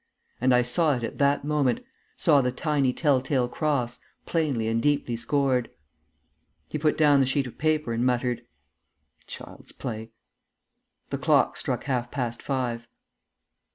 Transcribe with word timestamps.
And 0.41 0.51
I 0.51 0.63
saw 0.63 0.95
it 0.95 1.03
at 1.03 1.19
that 1.19 1.45
moment, 1.45 1.81
saw 2.17 2.41
the 2.41 2.51
tiny 2.51 2.91
tell 2.91 3.21
tale 3.21 3.47
cross, 3.47 3.99
plainly 4.25 4.67
and 4.67 4.81
deeply 4.81 5.15
scored. 5.15 5.69
He 6.67 6.79
put 6.79 6.97
down 6.97 7.19
the 7.19 7.27
sheet 7.27 7.45
of 7.45 7.59
paper 7.59 7.93
and 7.93 8.03
muttered: 8.03 8.41
"Child's 9.27 9.71
play!" 9.71 10.09
The 11.11 11.19
clock 11.19 11.55
struck 11.55 11.83
half 11.83 12.09
past 12.09 12.41
five. 12.41 12.87